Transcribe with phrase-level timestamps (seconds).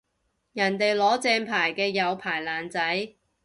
[0.53, 3.13] 人哋攞正牌嘅有牌爛仔